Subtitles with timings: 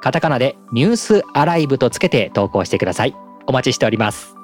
[0.00, 3.14] カタカナでニュースアライブとつけて投稿してください。
[3.46, 4.34] お待ちしております。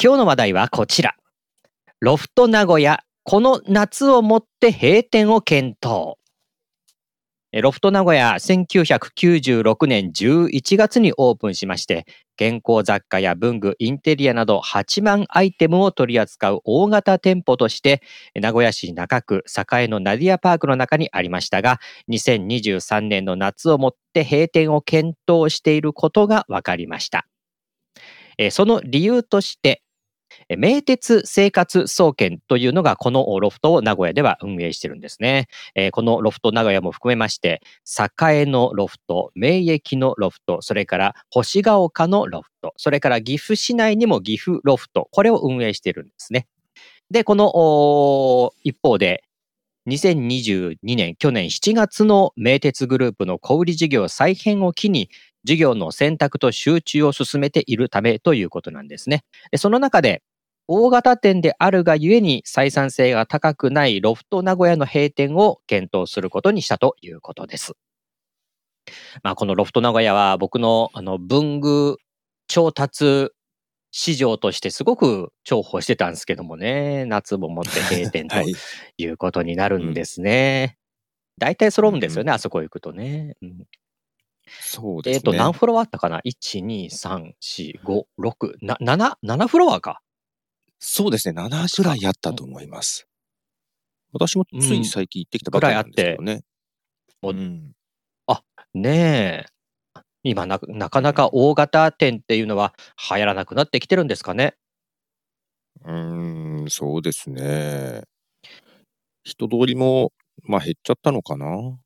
[0.00, 1.16] 今日の話題はこちら。
[2.00, 6.16] ロフト名古屋この夏をもって閉店を検討。
[7.50, 12.04] ロフト名古屋1996年11月にオープンしまして、
[12.36, 18.02] 健康雑貨や文具、インテリアなど8万アイテムを取り扱う大型店舗として、
[18.34, 21.80] 名古屋市中区栄のナディアパークの中にありましたが、
[22.10, 27.26] 2023年の夏をもって閉店を検討していることが分かりました。
[28.50, 29.82] その理由として、
[30.56, 35.48] 名鉄生活総研というのがこのロフトを名古屋では運営してるんですね。
[35.92, 37.60] このロフト名古屋も含めまして、
[38.20, 46.46] 栄のロフト、名駅のロフト、それから星ヶ丘のロフト、それから岐阜市内にも岐阜ロフト、これを運営してるんですね。
[47.10, 49.24] で、この一方で、
[49.88, 55.08] 2022年、去年7月の名鉄グループの小売事業再編を機に、
[55.44, 59.24] 事業の選択と集中を進めているためということなんですね。
[59.50, 60.22] でその中で、
[60.70, 67.72] 大型店であるがゆえに採算性が高くないロフト名古屋の閉店を検討することにしたということです。
[69.22, 71.96] まあ、このロフト名古屋は僕のあの文具
[72.48, 73.30] 調達
[73.90, 78.36] 市場としてすごく重宝してたんですけどもね、夏ももって閉店と
[78.98, 80.76] いうことになるんですね。
[81.38, 83.36] 大体揃うんですよね、あそこ行くとね。
[83.40, 83.64] うん、
[84.60, 85.16] そうですね。
[85.16, 90.00] えっ、と、何フロアあったかな ?1、2、3、4、5、6、な、7、7フロアか。
[90.80, 93.06] そうですね、7ぐらいあったと思います。
[94.12, 96.42] 私もつい最近行ってきたばかりなんですけどね。
[97.22, 97.72] うん、
[98.26, 98.42] あ、
[98.74, 99.46] ねえ。
[100.24, 102.74] 今な、なかなか大型店っていうのは
[103.10, 104.56] 流行らなくなってきてるんですかね？
[105.84, 108.02] うーん、そうですね。
[109.24, 110.12] 人通りも、
[110.42, 111.78] まあ減っちゃったのかな？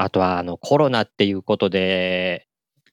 [0.00, 2.46] あとは、あの、コロナっていうことで、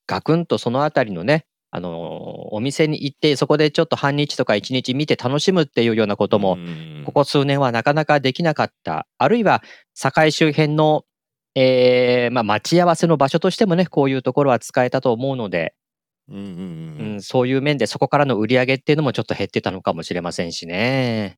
[0.07, 6.57] ガクンとそのあたりのね、あの、お店に行って、そこでちょっと半日とか一日見て楽しむっていうようなことも、
[7.05, 9.07] ここ数年はなかなかできなかった。
[9.19, 9.61] あるいは、
[9.93, 11.05] 堺周辺の、
[11.53, 15.75] えー、まあ、待ち合わせの場所としてもね、こういうところは使えたと思うので、
[16.27, 21.37] うん、そういう面でそこからの売り上げっていうのもちょっと減ってたのかもしれませんしね。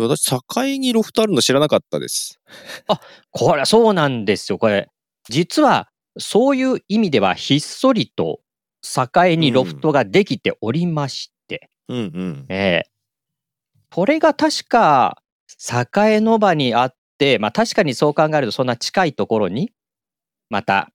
[0.00, 2.40] 私、堺にロフトあるの知らなかったです。
[2.88, 3.00] あ、
[3.30, 4.58] これそうなんですよ。
[4.58, 4.88] これ、
[5.28, 5.88] 実は、
[6.18, 8.40] そういう意味ではひっそりと
[8.82, 12.46] 境にロフトができておりまして、うんうん。
[12.48, 12.88] えー、
[13.90, 15.18] これが確か
[15.96, 19.72] 栄の場にあって、まあ確かにそう考えるとそんな近いところに
[20.50, 20.90] また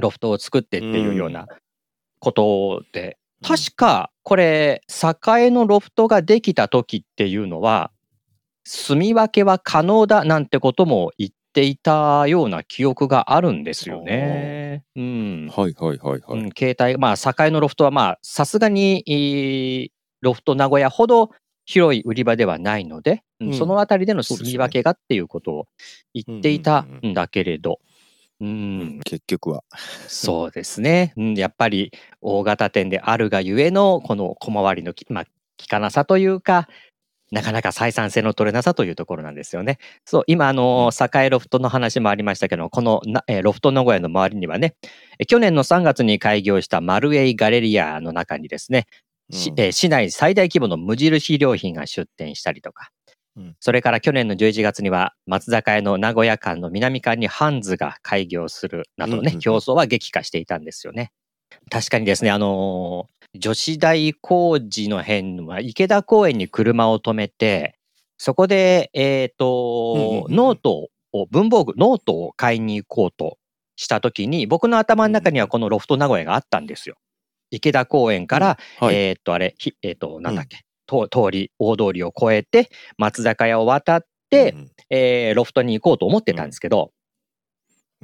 [0.00, 1.46] ロフトを作ってっていうような
[2.18, 7.91] ことで、うん、確かこれ栄のロフトができた時っていうのは
[8.64, 14.84] 住み分けは可能だなんてことも言っていたような記憶があるんですよね。
[14.96, 15.48] うん。
[15.54, 16.40] はいはいはいはい。
[16.40, 21.30] うん、携帯、まあ、境のロフトはまあ、さすがに、ロフト名古屋ほど
[21.64, 25.66] 広い売り場ではないので、うん、そのあたりでの住み分けがっていうことを
[26.14, 27.80] 言っていたんだけれど、
[28.40, 29.62] うん、結局は。
[30.08, 31.12] そうですね。
[31.16, 35.30] うん、やっぱり大型店であるがゆえの、この小回りのき、まあ、効
[35.68, 36.68] かなさというか、
[37.32, 39.78] なかなか採算性の取れなさというところなんですよね。
[40.04, 44.74] そう、今、あの、栄ロフトの話もありましたけど、このえロフト名古屋の周りにはね、
[45.26, 48.86] 去年の3月に開業したマルエイガレリアの中にですね、
[49.32, 49.60] うん。
[49.60, 52.90] え市内最大規模の無印良品が出店したりとか、
[53.36, 61.12] うん、それから去年の11月には松坂屋の名古屋店の南館にハンズが開業するなどね、競争は激化していたんですよね。
[61.70, 67.78] 確かにですね、あの女子大小路の辺は池田公園に車を止めて、
[68.18, 73.38] そこで、えっ、ー、と、ノートを、文房具、ノートを買いに行こうと
[73.76, 76.96] したときに、僕の頭の中にはこのロフト名古屋があったんですよ。
[77.50, 78.86] 池田公園から、うん。
[78.86, 80.58] はい、えっ、ー、と、あれ、えっ、ー、と、なんだっけ、
[80.92, 86.92] うん、通り、大通りを越えて、松坂屋を渡って、うん、えー、ロフトに行こうと思ってたんですけど、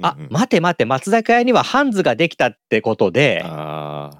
[0.01, 3.43] あ、うんうん、待て待て、松坂屋にはハンズができたってことで、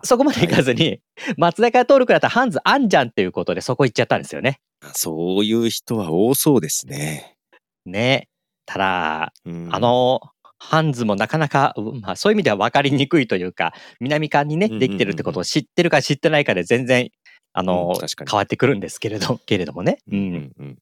[0.04, 1.02] そこまで行かずに、はい、
[1.38, 4.60] 松坂屋登録だったらハンズあんじゃんっていうことでそこ行っちゃったんですよね。
[4.94, 7.36] そういう人は多そうですね。
[7.86, 8.28] ね。
[8.66, 10.22] ただ、うん、あの、
[10.60, 17.10] ハンズもなかなか、まあ、そういう意味では分かりにくいというか、南館にね、できてるってことを知ってるか知ってないかで全然、
[17.54, 20.00] あの、うん変わってくるんですけれど、けれどもね。
[20.12, 20.18] うん。
[20.18, 20.78] うんうん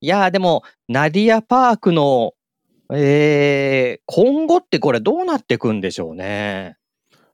[0.00, 2.34] いやーでも、ナディアパークの、
[2.92, 6.76] えー、今後ってこれどうなっていくんでしょうね。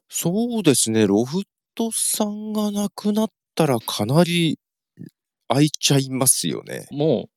[0.08, 1.42] そうですね、ロフ
[1.74, 4.58] トさんがなくなったらかなり
[5.48, 6.86] 空いちゃいますよね。
[6.90, 7.30] もう、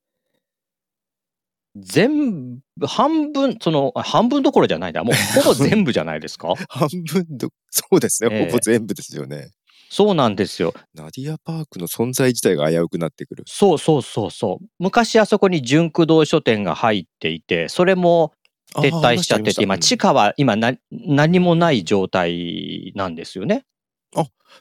[1.76, 5.04] 全部、半分、その、あ半分どころじゃないな。
[5.04, 6.54] もう、ほぼ全部じゃないですか？
[6.70, 9.50] 半分ど、そうですね、ええほぼ全部ですよね。
[9.94, 10.74] そうなんですよ。
[10.96, 13.44] ナディアパークの存在自体が危うくなってくる。
[13.46, 14.66] そうそうそうそう。
[14.80, 18.34] 昔あそこに純駆動書店が入っていて、それも
[18.74, 23.66] 撤退しちゃってて、今、地下下は今な何もない状態なんですよね。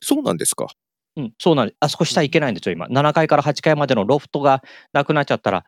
[0.02, 0.66] そうなんですか。
[1.16, 1.76] うん、そうなんです。
[1.80, 2.84] あそこ下行けないんですよ、今。
[2.88, 4.62] 7階から8階までのロフトが
[4.92, 5.64] なくなっちゃったら、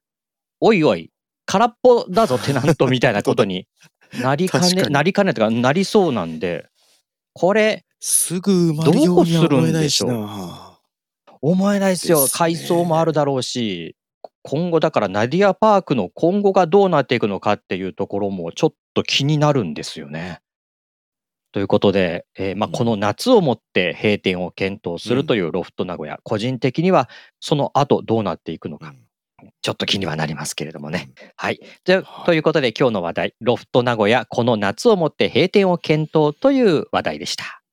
[0.60, 1.10] おいおい、
[1.46, 3.66] 空っぽだぞ、テナントみたいなことに
[4.20, 6.66] なりかね、 なりかねとか、なりそうなんで、
[7.32, 10.78] これ、すぐ埋まるようには思えないしな。
[11.40, 12.20] 思えないですよ。
[12.20, 13.96] ですね階層もあるだろうし、
[14.42, 20.40] 今後だからナディアパークの今後がどうなっていくのかっていうところもちょっと気になるんですよね。
[21.52, 27.08] ということで、えーまあ、うんこの夏をもって閉店を検討するというロフト名古屋、個人的には
[27.40, 28.92] その後どうなっていくのか、
[29.62, 31.08] ちょっと気にはなりますけれどもね。
[31.36, 31.60] はい。
[31.86, 37.63] ではいということで今日の話題、ロフト名古屋、この夏をもって閉店を検討という話題でした。